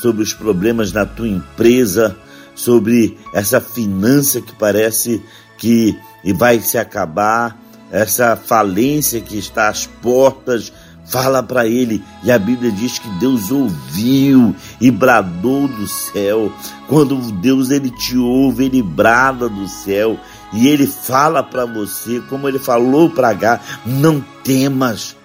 sobre 0.00 0.22
os 0.22 0.32
problemas 0.32 0.92
na 0.92 1.06
tua 1.06 1.28
empresa, 1.28 2.16
sobre 2.54 3.16
essa 3.32 3.60
finança 3.60 4.40
que 4.40 4.54
parece 4.54 5.22
que 5.58 5.96
vai 6.36 6.60
se 6.60 6.78
acabar, 6.78 7.56
essa 7.90 8.36
falência 8.36 9.20
que 9.20 9.38
está 9.38 9.68
às 9.68 9.86
portas, 9.86 10.72
Fala 11.10 11.42
para 11.42 11.66
ele, 11.66 12.04
e 12.22 12.30
a 12.30 12.38
Bíblia 12.38 12.70
diz 12.70 13.00
que 13.00 13.08
Deus 13.18 13.50
ouviu 13.50 14.54
e 14.80 14.92
bradou 14.92 15.66
do 15.66 15.84
céu. 15.88 16.52
Quando 16.86 17.16
Deus 17.32 17.70
ele 17.70 17.90
te 17.90 18.16
ouve, 18.16 18.66
ele 18.66 18.80
brada 18.80 19.48
do 19.48 19.66
céu 19.66 20.16
e 20.52 20.68
ele 20.68 20.86
fala 20.86 21.42
para 21.42 21.66
você, 21.66 22.20
como 22.28 22.46
ele 22.46 22.60
falou 22.60 23.10
para 23.10 23.30
H, 23.30 23.60
não 23.84 24.24
temas. 24.44 25.16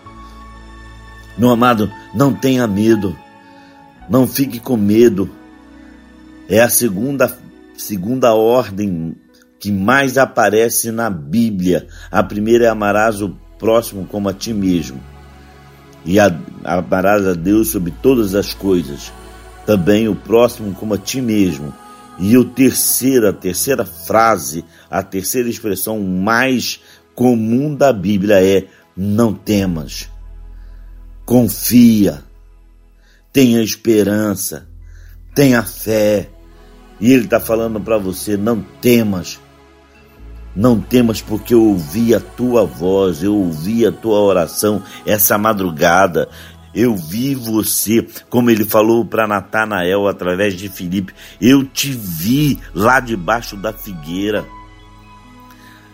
Meu 1.38 1.52
amado, 1.52 1.92
não 2.16 2.34
tenha 2.34 2.66
medo. 2.66 3.16
Não 4.10 4.28
fique 4.28 4.60
com 4.60 4.76
medo. 4.76 5.30
É 6.50 6.62
a 6.62 6.70
segunda 6.70 7.38
segunda 7.78 8.34
ordem 8.34 9.16
que 9.60 9.72
mais 9.72 10.18
aparece 10.18 10.92
na 10.92 11.12
Bíblia. 11.12 11.88
A 12.10 12.24
primeira 12.24 12.66
é 12.66 12.70
amarás 12.70 13.22
o 13.22 13.38
próximo 13.60 14.08
como 14.08 14.30
a 14.30 14.34
ti 14.34 14.52
mesmo 14.52 15.15
e 16.06 16.18
amarás 16.64 17.26
a 17.26 17.34
Deus 17.34 17.70
sobre 17.70 17.92
todas 18.02 18.36
as 18.36 18.54
coisas, 18.54 19.12
também 19.66 20.08
o 20.08 20.16
próximo 20.16 20.74
como 20.76 20.94
a 20.94 20.98
ti 20.98 21.20
mesmo. 21.20 21.74
E 22.20 22.38
o 22.38 22.46
terceiro, 22.46 23.28
a 23.28 23.34
terceira 23.34 23.84
frase, 23.84 24.64
a 24.90 25.02
terceira 25.04 25.50
expressão 25.50 26.00
mais 26.00 26.80
comum 27.14 27.76
da 27.76 27.92
Bíblia 27.92 28.42
é: 28.42 28.68
não 28.96 29.34
temas, 29.34 30.10
confia, 31.26 32.24
tenha 33.34 33.62
esperança, 33.62 34.68
tenha 35.34 35.64
fé. 35.64 36.30
E 37.02 37.12
ele 37.12 37.26
está 37.26 37.40
falando 37.40 37.82
para 37.82 37.98
você: 37.98 38.38
não 38.38 38.62
temas, 38.62 39.40
não 40.56 40.80
temas, 40.80 41.22
porque 41.22 41.54
eu 41.54 41.62
ouvi 41.62 42.16
a 42.16 42.20
tua 42.20 42.66
voz, 42.66 43.22
eu 43.22 43.36
ouvi 43.36 43.86
a 43.86 43.92
tua 43.92 44.20
oração 44.20 44.82
essa 45.06 45.38
madrugada. 45.38 46.30
Eu 46.74 46.96
vi 46.96 47.36
você, 47.36 48.06
como 48.30 48.50
ele 48.50 48.66
falou 48.66 49.06
para 49.06 49.28
Natanael 49.28 50.08
através 50.08 50.56
de 50.56 50.70
Filipe, 50.70 51.14
eu 51.40 51.64
te 51.66 51.92
vi 51.92 52.60
lá 52.74 53.00
debaixo 53.00 53.56
da 53.56 53.72
figueira. 53.72 54.46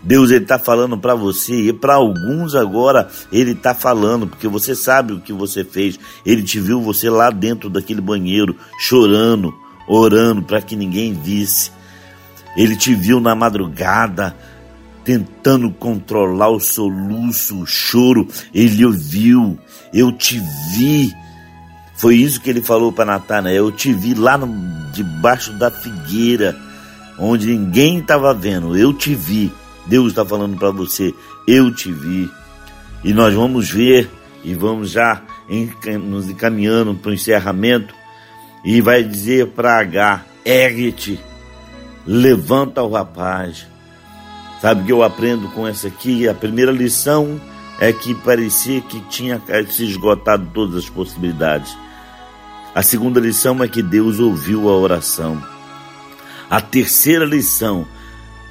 Deus 0.03 0.31
está 0.31 0.57
falando 0.57 0.97
para 0.97 1.13
você 1.13 1.53
e 1.53 1.73
para 1.73 1.93
alguns 1.93 2.55
agora 2.55 3.07
ele 3.31 3.51
está 3.51 3.75
falando 3.75 4.25
porque 4.25 4.47
você 4.47 4.73
sabe 4.73 5.13
o 5.13 5.21
que 5.21 5.31
você 5.31 5.63
fez. 5.63 5.99
Ele 6.25 6.41
te 6.41 6.59
viu 6.59 6.81
você 6.81 7.09
lá 7.09 7.29
dentro 7.29 7.69
daquele 7.69 8.01
banheiro 8.01 8.55
chorando, 8.79 9.53
orando 9.87 10.41
para 10.41 10.61
que 10.61 10.75
ninguém 10.75 11.13
visse. 11.13 11.71
Ele 12.57 12.75
te 12.75 12.95
viu 12.95 13.19
na 13.19 13.35
madrugada 13.35 14.35
tentando 15.03 15.71
controlar 15.71 16.49
o 16.49 16.59
soluço, 16.59 17.61
o 17.61 17.65
choro. 17.65 18.27
Ele 18.53 18.85
ouviu, 18.85 19.57
eu 19.93 20.11
te 20.11 20.41
vi. 20.75 21.13
Foi 21.95 22.15
isso 22.15 22.41
que 22.41 22.49
ele 22.49 22.61
falou 22.61 22.91
para 22.91 23.05
Natanael. 23.05 23.65
Eu 23.65 23.71
te 23.71 23.93
vi 23.93 24.13
lá 24.13 24.37
no, 24.37 24.47
debaixo 24.91 25.53
da 25.53 25.69
figueira, 25.69 26.57
onde 27.17 27.47
ninguém 27.47 27.99
estava 27.99 28.33
vendo. 28.33 28.77
Eu 28.77 28.93
te 28.93 29.13
vi. 29.13 29.51
Deus 29.87 30.09
está 30.09 30.25
falando 30.25 30.57
para 30.57 30.71
você. 30.71 31.13
Eu 31.47 31.73
te 31.73 31.91
vi. 31.91 32.29
E 33.03 33.13
nós 33.13 33.33
vamos 33.33 33.69
ver 33.69 34.09
e 34.43 34.53
vamos 34.53 34.91
já 34.91 35.21
nos 36.03 36.29
encaminhando 36.29 36.93
para 36.95 37.11
o 37.11 37.13
encerramento. 37.13 37.93
E 38.63 38.79
vai 38.81 39.03
dizer 39.03 39.47
para 39.47 39.79
H: 39.79 40.25
ergue-te, 40.45 41.19
levanta 42.05 42.81
o 42.83 42.91
rapaz. 42.91 43.70
Sabe 44.61 44.83
que 44.83 44.91
eu 44.91 45.01
aprendo 45.01 45.47
com 45.49 45.67
essa 45.67 45.87
aqui? 45.87 46.27
A 46.27 46.35
primeira 46.35 46.71
lição 46.71 47.41
é 47.79 47.91
que 47.91 48.13
parecia 48.13 48.79
que 48.79 49.01
tinha 49.09 49.41
se 49.67 49.83
esgotado 49.83 50.51
todas 50.53 50.75
as 50.75 50.87
possibilidades. 50.87 51.75
A 52.75 52.83
segunda 52.83 53.19
lição 53.19 53.63
é 53.63 53.67
que 53.67 53.81
Deus 53.81 54.19
ouviu 54.19 54.69
a 54.69 54.77
oração. 54.77 55.41
A 56.47 56.61
terceira 56.61 57.25
lição 57.25 57.87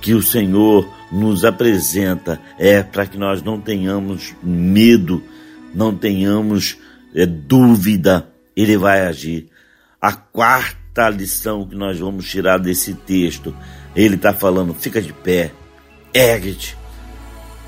que 0.03 0.13
o 0.13 0.21
Senhor 0.21 0.85
nos 1.13 1.45
apresenta 1.45 2.41
é 2.59 2.83
para 2.83 3.07
que 3.07 3.17
nós 3.17 3.41
não 3.41 3.61
tenhamos 3.61 4.35
medo, 4.43 5.23
não 5.73 5.95
tenhamos 5.95 6.77
é, 7.15 7.25
dúvida, 7.25 8.29
Ele 8.57 8.77
vai 8.77 9.07
agir. 9.07 9.47
A 10.03 10.13
quarta 10.13 11.09
lição 11.09 11.69
que 11.69 11.77
nós 11.77 12.01
vamos 12.01 12.29
tirar 12.29 12.59
desse 12.59 12.95
texto, 12.95 13.55
Ele 13.95 14.17
está 14.17 14.33
falando: 14.33 14.75
fica 14.75 15.01
de 15.01 15.13
pé, 15.13 15.53
ergue-te, 16.13 16.77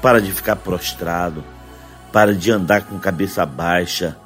para 0.01 0.21
de 0.21 0.33
ficar 0.33 0.57
prostrado, 0.57 1.45
para 2.13 2.35
de 2.35 2.51
andar 2.51 2.83
com 2.83 2.99
cabeça 2.99 3.47
baixa. 3.47 4.17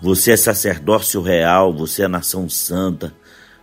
Você 0.00 0.32
é 0.32 0.36
sacerdócio 0.36 1.20
real, 1.20 1.74
você 1.74 2.04
é 2.04 2.08
nação 2.08 2.48
santa, 2.48 3.12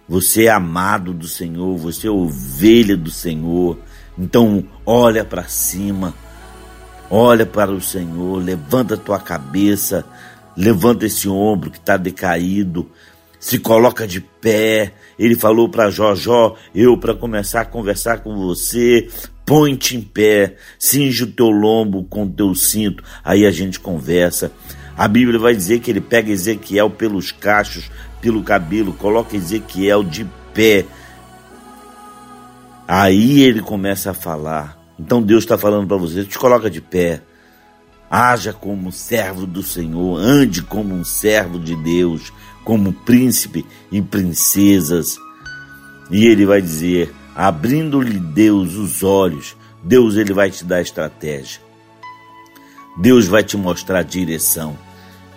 você 0.08 0.46
é 0.46 0.50
amado 0.50 1.14
do 1.14 1.28
Senhor, 1.28 1.78
você 1.78 2.08
é 2.08 2.12
ovelha 2.12 2.98
do 2.98 3.10
Senhor. 3.10 3.78
Então, 4.18 4.64
olha 4.86 5.24
para 5.24 5.46
cima, 5.46 6.14
olha 7.10 7.46
para 7.46 7.72
o 7.72 7.82
Senhor, 7.82 8.44
levanta 8.44 8.96
a 8.96 8.98
tua 8.98 9.20
cabeça, 9.20 10.06
levanta 10.56 11.06
esse 11.06 11.28
ombro 11.30 11.72
que 11.72 11.78
está 11.78 11.98
decaído, 11.98 12.90
se 13.40 13.60
coloca 13.60 14.08
de 14.08 14.20
pé. 14.20 14.94
Ele 15.18 15.36
falou 15.36 15.70
para 15.70 15.90
Jó, 15.90 16.56
eu 16.74 16.98
para 16.98 17.14
começar 17.14 17.62
a 17.62 17.66
conversar 17.66 18.20
com 18.20 18.36
você, 18.36 19.08
põe-te 19.46 19.96
em 19.96 20.02
pé, 20.02 20.56
cinge 20.80 21.24
o 21.24 21.32
teu 21.32 21.50
lombo 21.50 22.04
com 22.06 22.24
o 22.24 22.30
teu 22.30 22.56
cinto, 22.56 23.04
aí 23.24 23.46
a 23.46 23.52
gente 23.52 23.80
conversa. 23.80 24.52
A 24.98 25.08
Bíblia 25.08 25.38
vai 25.38 25.54
dizer 25.54 25.80
que 25.80 25.92
ele 25.92 26.02
pega 26.02 26.32
Ezequiel 26.32 26.90
pelos 26.90 27.32
cachos, 27.32 27.92
pelo 28.22 28.42
cabelo, 28.42 28.94
coloca 28.94 29.36
Ezequiel 29.36 30.04
de 30.04 30.26
pé. 30.54 30.86
Aí 32.88 33.42
ele 33.42 33.62
começa 33.62 34.12
a 34.12 34.14
falar. 34.14 34.80
Então 34.98 35.22
Deus 35.22 35.44
está 35.44 35.58
falando 35.58 35.88
para 35.88 35.98
você: 35.98 36.24
te 36.24 36.40
coloca 36.40 36.70
de 36.70 36.82
pé. 36.82 37.22
Haja 38.10 38.54
como 38.54 38.92
servo 38.92 39.46
do 39.46 39.62
Senhor, 39.62 40.18
ande 40.18 40.62
como 40.62 40.94
um 40.94 41.04
servo 41.04 41.60
de 41.60 41.76
Deus, 41.76 42.32
como 42.64 42.94
príncipe 42.94 43.66
e 43.92 44.02
princesas. 44.02 45.18
E 46.10 46.26
ele 46.26 46.46
vai 46.46 46.62
dizer: 46.62 47.14
abrindo-lhe 47.36 48.18
Deus 48.18 48.76
os 48.76 49.04
olhos, 49.04 49.58
Deus 49.84 50.16
ele 50.16 50.34
vai 50.34 50.50
te 50.50 50.64
dar 50.64 50.82
estratégia. 50.82 51.62
Deus 52.98 53.28
vai 53.28 53.44
te 53.44 53.58
mostrar 53.58 54.04
direção. 54.04 54.78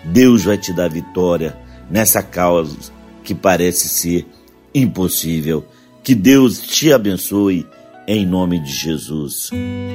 Deus 0.05 0.45
vai 0.45 0.57
te 0.57 0.73
dar 0.73 0.89
vitória 0.89 1.59
nessa 1.91 2.23
causa 2.23 2.77
que 3.25 3.35
parece 3.35 3.89
ser 3.89 4.27
impossível. 4.75 5.67
Que 6.03 6.15
Deus 6.15 6.61
te 6.61 6.93
abençoe 6.93 7.67
em 8.07 8.25
nome 8.25 8.59
de 8.61 8.73
Jesus. 8.73 9.51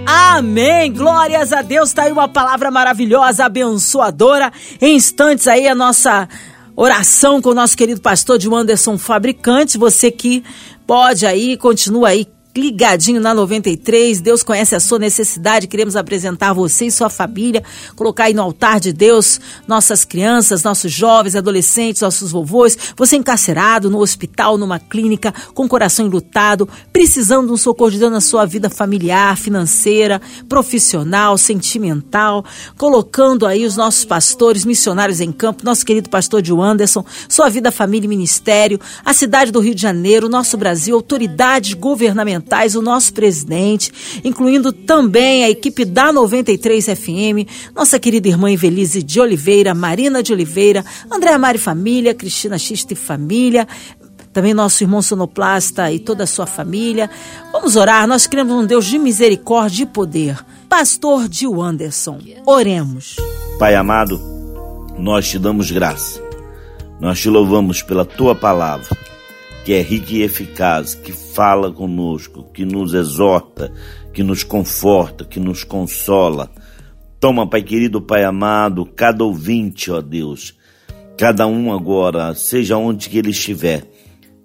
Amém! 0.05 0.93
Glórias 0.93 1.51
a 1.51 1.63
Deus! 1.63 1.93
Tá 1.93 2.03
aí 2.03 2.11
uma 2.11 2.27
palavra 2.27 2.69
maravilhosa, 2.69 3.45
abençoadora. 3.45 4.51
Em 4.79 4.95
instantes 4.95 5.47
aí 5.47 5.67
a 5.67 5.73
nossa 5.73 6.27
oração 6.75 7.41
com 7.41 7.49
o 7.49 7.53
nosso 7.53 7.77
querido 7.77 8.01
pastor 8.01 8.37
de 8.37 8.53
Anderson 8.53 8.97
Fabricante. 8.97 9.77
Você 9.77 10.11
que 10.11 10.43
pode 10.85 11.25
aí, 11.25 11.57
continua 11.57 12.09
aí 12.09 12.27
ligadinho 12.55 13.19
na 13.19 13.33
93. 13.33 14.21
Deus 14.21 14.43
conhece 14.43 14.75
a 14.75 14.79
sua 14.79 14.99
necessidade. 14.99 15.67
Queremos 15.67 15.95
apresentar 15.95 16.53
você 16.53 16.85
e 16.85 16.91
sua 16.91 17.09
família, 17.09 17.63
colocar 17.95 18.25
aí 18.25 18.33
no 18.33 18.43
altar 18.43 18.79
de 18.79 18.93
Deus 18.93 19.41
nossas 19.67 20.05
crianças, 20.05 20.63
nossos 20.63 20.91
jovens, 20.91 21.35
adolescentes, 21.35 22.01
nossos 22.01 22.31
vovôs. 22.31 22.77
Você 22.95 23.17
encarcerado 23.17 23.89
no 23.89 23.99
hospital, 23.99 24.57
numa 24.57 24.79
clínica, 24.79 25.33
com 25.53 25.65
o 25.65 25.69
coração 25.69 26.05
enlutado, 26.05 26.69
precisando 26.91 27.47
de 27.47 27.53
um 27.53 27.57
socorro 27.57 27.91
de 27.91 27.99
Deus 27.99 28.11
na 28.11 28.21
sua 28.21 28.45
vida 28.45 28.69
familiar, 28.69 29.35
financeira, 29.37 30.21
profissional, 30.47 31.37
sentimental. 31.37 32.45
Colocando 32.77 33.47
aí 33.47 33.65
os 33.65 33.75
nossos 33.75 34.05
pastores, 34.05 34.63
missionários 34.63 35.19
em 35.19 35.31
campo, 35.31 35.65
nosso 35.65 35.85
querido 35.85 36.09
pastor 36.09 36.41
de 36.41 36.53
Anderson, 36.53 37.03
sua 37.27 37.49
vida, 37.49 37.71
família 37.71 38.05
e 38.05 38.09
ministério, 38.09 38.79
a 39.03 39.13
cidade 39.13 39.51
do 39.51 39.59
Rio 39.59 39.73
de 39.73 39.81
Janeiro, 39.81 40.29
nosso 40.29 40.55
Brasil, 40.55 40.95
autoridades 40.95 41.73
governamentais 41.73 42.42
o 42.75 42.81
nosso 42.81 43.13
presidente, 43.13 43.91
incluindo 44.23 44.71
também 44.71 45.43
a 45.43 45.49
equipe 45.49 45.83
da 45.85 46.13
93 46.13 46.85
FM, 46.85 47.49
nossa 47.75 47.99
querida 47.99 48.27
irmã 48.27 48.51
Evelise 48.51 49.01
de 49.01 49.19
Oliveira, 49.19 49.73
Marina 49.73 50.21
de 50.21 50.31
Oliveira, 50.31 50.85
Andréa 51.11 51.37
Mari 51.37 51.57
Família, 51.57 52.13
Cristina 52.13 52.57
Xista 52.57 52.93
e 52.93 52.95
Família, 52.95 53.67
também 54.31 54.53
nosso 54.53 54.83
irmão 54.83 55.01
sonoplasta 55.01 55.91
e 55.91 55.99
toda 55.99 56.23
a 56.23 56.27
sua 56.27 56.45
família. 56.45 57.09
Vamos 57.51 57.75
orar, 57.75 58.07
nós 58.07 58.27
queremos 58.27 58.53
um 58.53 58.65
Deus 58.65 58.85
de 58.85 58.97
misericórdia 58.97 59.83
e 59.83 59.87
poder. 59.87 60.43
Pastor 60.67 61.27
Gil 61.29 61.61
Anderson, 61.61 62.19
oremos. 62.45 63.15
Pai 63.59 63.75
amado, 63.75 64.19
nós 64.97 65.27
te 65.27 65.37
damos 65.37 65.69
graça. 65.69 66.21
Nós 66.99 67.19
te 67.19 67.29
louvamos 67.29 67.81
pela 67.81 68.05
tua 68.05 68.33
palavra 68.33 69.12
que 69.63 69.73
é 69.73 69.81
rica 69.81 70.13
e 70.13 70.21
eficaz, 70.21 70.93
que 70.93 71.11
fala 71.11 71.71
conosco, 71.71 72.43
que 72.53 72.65
nos 72.65 72.93
exorta, 72.93 73.71
que 74.13 74.21
nos 74.21 74.43
conforta, 74.43 75.23
que 75.23 75.39
nos 75.39 75.63
consola. 75.63 76.51
Toma, 77.19 77.47
Pai 77.47 77.63
querido, 77.63 78.01
Pai 78.01 78.23
amado, 78.25 78.85
cada 78.85 79.23
ouvinte, 79.23 79.89
ó 79.89 80.01
Deus, 80.01 80.53
cada 81.17 81.47
um 81.47 81.71
agora, 81.71 82.35
seja 82.35 82.77
onde 82.77 83.09
que 83.09 83.17
ele 83.17 83.29
estiver, 83.29 83.85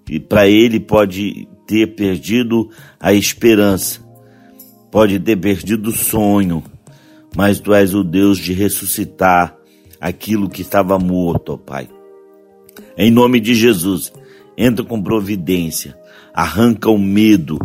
e 0.09 0.21
para 0.21 0.47
ele 0.47 0.79
pode 0.79 1.49
ter 1.67 1.95
perdido 1.97 2.71
a 3.01 3.13
esperança, 3.13 4.01
pode 4.91 5.19
ter 5.19 5.37
perdido 5.37 5.91
o 5.91 5.93
sonho, 5.93 6.63
mas 7.37 7.59
tu 7.59 7.75
és 7.75 7.93
o 7.93 8.05
Deus 8.05 8.39
de 8.39 8.53
ressuscitar 8.53 9.57
aquilo 10.01 10.49
que 10.49 10.63
estava 10.63 10.97
morto, 10.99 11.55
ó 11.55 11.57
Pai. 11.57 11.89
Em 12.97 13.11
nome 13.11 13.41
de 13.41 13.55
Jesus, 13.55 14.13
entra 14.59 14.85
com 14.85 15.01
providência, 15.01 15.97
arranca 16.35 16.91
o 16.91 16.99
medo, 16.99 17.57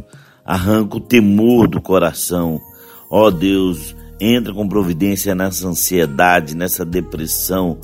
arranca 0.46 0.98
o 0.98 1.02
temor 1.02 1.68
do 1.68 1.82
coração. 1.82 2.62
Ó 3.10 3.26
oh 3.26 3.32
Deus, 3.32 3.96
entra 4.22 4.54
com 4.54 4.70
providência 4.70 5.34
nessa 5.34 5.68
ansiedade, 5.68 6.56
nessa 6.56 6.86
depressão. 6.86 7.80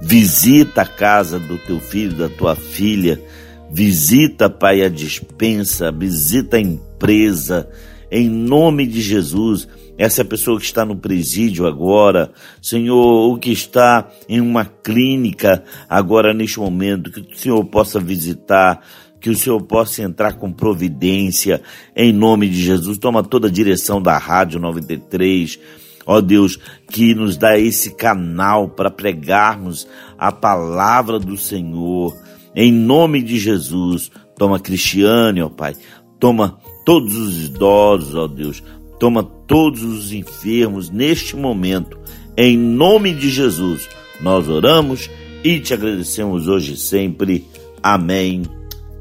Visita 0.00 0.82
a 0.82 0.86
casa 0.86 1.40
do 1.40 1.58
teu 1.58 1.80
filho, 1.80 2.16
da 2.16 2.28
tua 2.28 2.54
filha. 2.54 3.20
Visita, 3.68 4.48
Pai, 4.48 4.82
a 4.82 4.88
dispensa, 4.88 5.90
visita 5.90 6.56
a 6.56 6.60
empresa. 6.60 7.68
Em 8.08 8.30
nome 8.30 8.86
de 8.86 9.00
Jesus, 9.00 9.68
essa 9.98 10.24
pessoa 10.24 10.58
que 10.58 10.66
está 10.66 10.84
no 10.84 10.96
presídio 10.96 11.66
agora, 11.66 12.30
Senhor, 12.60 13.32
o 13.32 13.38
que 13.38 13.50
está 13.50 14.08
em 14.28 14.40
uma 14.40 14.64
clínica 14.64 15.64
agora 15.88 16.34
neste 16.34 16.58
momento, 16.58 17.10
que 17.10 17.20
o 17.20 17.38
Senhor 17.38 17.64
possa 17.64 17.98
visitar, 17.98 18.82
que 19.20 19.30
o 19.30 19.36
Senhor 19.36 19.60
possa 19.62 20.02
entrar 20.02 20.34
com 20.34 20.52
providência, 20.52 21.62
em 21.94 22.12
nome 22.12 22.48
de 22.48 22.62
Jesus. 22.62 22.98
Toma 22.98 23.22
toda 23.22 23.48
a 23.48 23.50
direção 23.50 24.00
da 24.00 24.18
Rádio 24.18 24.60
93. 24.60 25.58
Ó 26.06 26.20
Deus, 26.20 26.58
que 26.90 27.14
nos 27.14 27.36
dá 27.36 27.58
esse 27.58 27.90
canal 27.94 28.68
para 28.68 28.90
pregarmos 28.90 29.88
a 30.16 30.30
palavra 30.30 31.18
do 31.18 31.36
Senhor. 31.36 32.16
Em 32.54 32.70
nome 32.70 33.22
de 33.22 33.38
Jesus, 33.38 34.10
toma 34.38 34.60
Cristiane, 34.60 35.42
ó 35.42 35.48
Pai. 35.48 35.74
Toma 36.20 36.58
todos 36.84 37.16
os 37.16 37.46
idosos, 37.46 38.14
ó 38.14 38.28
Deus. 38.28 38.62
Toma 38.98 39.22
todos 39.22 39.82
os 39.82 40.12
enfermos 40.12 40.90
neste 40.90 41.36
momento. 41.36 41.98
Em 42.36 42.56
nome 42.56 43.14
de 43.14 43.30
Jesus, 43.30 43.88
nós 44.20 44.48
oramos 44.48 45.10
e 45.44 45.60
te 45.60 45.74
agradecemos 45.74 46.48
hoje 46.48 46.74
e 46.74 46.76
sempre. 46.76 47.46
Amém. 47.82 48.42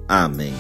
Amém. 0.08 0.54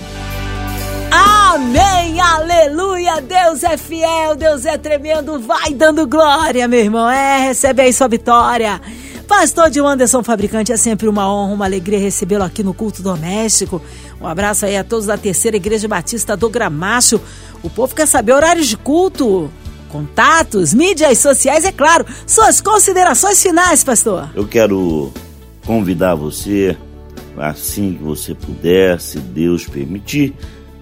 Amém, 1.11 2.19
aleluia, 2.19 3.21
Deus 3.21 3.63
é 3.63 3.77
fiel, 3.77 4.35
Deus 4.35 4.65
é 4.65 4.77
tremendo, 4.77 5.39
vai 5.39 5.73
dando 5.73 6.05
glória, 6.05 6.67
meu 6.67 6.81
irmão, 6.81 7.09
é, 7.09 7.47
recebe 7.47 7.83
aí 7.83 7.93
sua 7.93 8.09
vitória. 8.09 8.81
Pastor 9.25 9.69
de 9.69 9.79
Anderson 9.79 10.21
Fabricante, 10.21 10.71
é 10.71 10.77
sempre 10.77 11.07
uma 11.07 11.31
honra, 11.31 11.53
uma 11.53 11.65
alegria 11.65 11.97
recebê-lo 11.97 12.43
aqui 12.43 12.61
no 12.61 12.73
culto 12.73 13.01
doméstico. 13.01 13.81
Um 14.21 14.27
abraço 14.27 14.65
aí 14.65 14.77
a 14.77 14.83
todos 14.83 15.07
da 15.07 15.17
Terceira 15.17 15.57
Igreja 15.57 15.87
Batista 15.87 16.37
do 16.37 16.49
Gramacho. 16.49 17.19
O 17.65 17.69
povo 17.71 17.95
quer 17.95 18.05
saber 18.05 18.31
horários 18.31 18.67
de 18.67 18.77
culto, 18.77 19.51
contatos, 19.89 20.71
mídias 20.71 21.17
sociais, 21.17 21.65
é 21.65 21.71
claro. 21.71 22.05
Suas 22.27 22.61
considerações 22.61 23.41
finais, 23.41 23.83
pastor. 23.83 24.29
Eu 24.35 24.47
quero 24.47 25.11
convidar 25.65 26.13
você, 26.13 26.77
assim 27.35 27.95
que 27.95 28.03
você 28.03 28.35
puder, 28.35 29.01
se 29.01 29.17
Deus 29.17 29.65
permitir, 29.65 30.35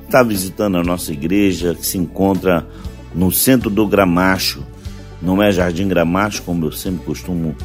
está 0.03 0.21
visitando 0.21 0.77
a 0.77 0.83
nossa 0.83 1.13
igreja 1.13 1.73
que 1.73 1.85
se 1.85 1.97
encontra 1.97 2.67
no 3.15 3.31
centro 3.31 3.69
do 3.69 3.87
Gramacho. 3.87 4.61
Não 5.21 5.41
é 5.41 5.53
Jardim 5.53 5.87
Gramacho, 5.87 6.43
como 6.43 6.65
eu 6.65 6.71
sempre 6.73 7.05
costumo 7.05 7.55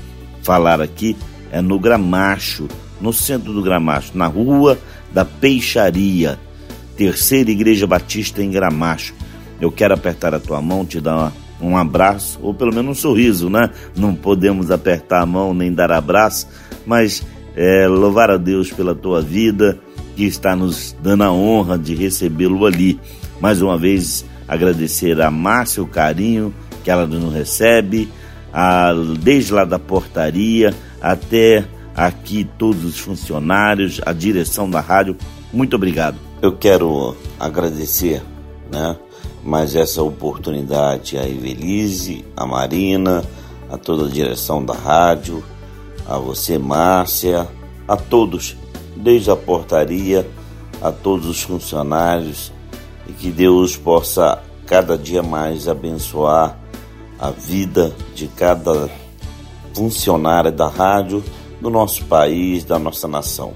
falar 0.44 0.80
aqui, 0.80 1.16
é 1.50 1.60
no 1.60 1.80
Gramacho, 1.80 2.68
no 3.00 3.12
centro 3.12 3.52
do 3.52 3.62
Gramacho, 3.62 4.16
na 4.16 4.28
rua 4.28 4.78
da 5.12 5.24
Peixaria, 5.24 6.38
terceira 6.98 7.48
igreja 7.48 7.86
batista 7.86 8.42
em 8.42 8.50
Gramacho. 8.50 9.14
Eu 9.60 9.70
quero 9.70 9.94
apertar 9.94 10.34
a 10.34 10.40
tua 10.40 10.60
mão, 10.60 10.84
te 10.84 11.00
dar 11.00 11.32
um 11.60 11.76
abraço, 11.76 12.40
ou 12.42 12.52
pelo 12.52 12.74
menos 12.74 12.90
um 12.90 13.00
sorriso, 13.00 13.48
né? 13.48 13.70
Não 13.96 14.14
podemos 14.14 14.70
apertar 14.72 15.22
a 15.22 15.26
mão 15.26 15.54
nem 15.54 15.72
dar 15.72 15.92
abraço, 15.92 16.48
mas 16.84 17.24
é, 17.56 17.86
louvar 17.86 18.30
a 18.30 18.36
Deus 18.36 18.72
pela 18.72 18.96
tua 18.96 19.22
vida, 19.22 19.78
que 20.16 20.24
está 20.24 20.56
nos 20.56 20.96
dando 21.00 21.22
a 21.22 21.32
honra 21.32 21.78
de 21.78 21.94
recebê-lo 21.94 22.66
ali. 22.66 22.98
Mais 23.40 23.62
uma 23.62 23.78
vez, 23.78 24.24
agradecer 24.48 25.20
a 25.20 25.30
Márcia 25.30 25.82
o 25.82 25.86
carinho 25.86 26.52
que 26.82 26.90
ela 26.90 27.06
nos 27.06 27.32
recebe, 27.32 28.08
a, 28.52 28.92
desde 29.20 29.52
lá 29.52 29.64
da 29.64 29.78
portaria 29.78 30.74
até 31.00 31.64
aqui 31.94 32.48
todos 32.58 32.84
os 32.84 32.98
funcionários, 32.98 34.00
a 34.04 34.12
direção 34.12 34.68
da 34.68 34.80
rádio. 34.80 35.16
Muito 35.52 35.76
obrigado. 35.76 36.27
Eu 36.40 36.56
quero 36.56 37.16
agradecer, 37.38 38.22
né? 38.70 38.96
Mais 39.44 39.74
essa 39.74 40.02
oportunidade 40.02 41.18
a 41.18 41.28
Evelise, 41.28 42.24
a 42.36 42.46
Marina, 42.46 43.24
a 43.70 43.76
toda 43.76 44.06
a 44.06 44.10
direção 44.10 44.64
da 44.64 44.74
rádio, 44.74 45.42
a 46.06 46.18
você, 46.18 46.58
Márcia, 46.58 47.48
a 47.86 47.96
todos 47.96 48.56
desde 48.96 49.30
a 49.30 49.36
portaria 49.36 50.26
a 50.80 50.92
todos 50.92 51.26
os 51.26 51.42
funcionários 51.42 52.52
e 53.08 53.12
que 53.12 53.30
Deus 53.30 53.76
possa 53.76 54.42
cada 54.66 54.96
dia 54.96 55.22
mais 55.22 55.68
abençoar 55.68 56.58
a 57.18 57.30
vida 57.30 57.92
de 58.14 58.28
cada 58.28 58.88
funcionário 59.74 60.52
da 60.52 60.68
rádio 60.68 61.22
do 61.60 61.70
nosso 61.70 62.04
país, 62.04 62.64
da 62.64 62.78
nossa 62.78 63.08
nação. 63.08 63.54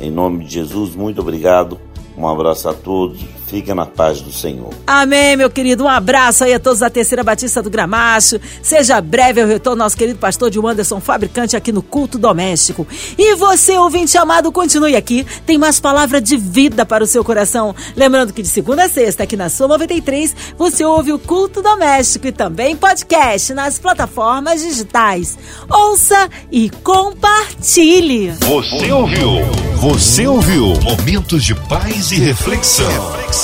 Em 0.00 0.10
nome 0.10 0.44
de 0.44 0.54
Jesus, 0.54 0.94
muito 0.96 1.20
obrigado 1.20 1.78
um 2.16 2.28
abraço 2.28 2.68
a 2.68 2.74
todos, 2.74 3.22
fica 3.54 3.72
na 3.72 3.86
paz 3.86 4.20
do 4.20 4.32
Senhor. 4.32 4.70
Amém, 4.84 5.36
meu 5.36 5.48
querido. 5.48 5.84
Um 5.84 5.88
abraço 5.88 6.42
aí 6.42 6.52
a 6.52 6.58
todos 6.58 6.80
da 6.80 6.90
Terceira 6.90 7.22
Batista 7.22 7.62
do 7.62 7.70
Gramacho. 7.70 8.40
Seja 8.60 9.00
breve 9.00 9.44
o 9.44 9.46
retorno 9.46 9.84
nosso 9.84 9.96
querido 9.96 10.18
pastor 10.18 10.50
de 10.50 10.58
Anderson 10.58 10.98
Fabricante 10.98 11.56
aqui 11.56 11.70
no 11.70 11.80
Culto 11.80 12.18
Doméstico. 12.18 12.84
E 13.16 13.36
você, 13.36 13.78
ouvinte 13.78 14.18
amado, 14.18 14.50
continue 14.50 14.96
aqui. 14.96 15.24
Tem 15.46 15.56
mais 15.56 15.78
palavra 15.78 16.20
de 16.20 16.36
vida 16.36 16.84
para 16.84 17.04
o 17.04 17.06
seu 17.06 17.22
coração. 17.22 17.76
Lembrando 17.94 18.32
que 18.32 18.42
de 18.42 18.48
segunda 18.48 18.86
a 18.86 18.88
sexta, 18.88 19.22
aqui 19.22 19.36
na 19.36 19.48
sua 19.48 19.68
93, 19.68 20.34
você 20.58 20.84
ouve 20.84 21.12
o 21.12 21.18
Culto 21.18 21.62
Doméstico 21.62 22.26
e 22.26 22.32
também 22.32 22.74
podcast 22.74 23.54
nas 23.54 23.78
plataformas 23.78 24.62
digitais. 24.62 25.38
Ouça 25.70 26.28
e 26.50 26.68
compartilhe. 26.70 28.32
Você 28.40 28.90
ouviu? 28.90 29.30
Você 29.76 30.26
ouviu? 30.26 30.74
Momentos 30.80 31.44
de 31.44 31.54
paz 31.54 32.10
e 32.10 32.16
reflexão. 32.16 32.88
reflexão. 32.88 33.43